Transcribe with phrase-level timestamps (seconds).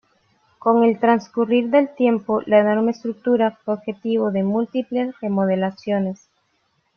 [0.57, 6.27] Con el transcurrir del tiempo, la enorme estructura fue objetivo de múltiples remodelaciones.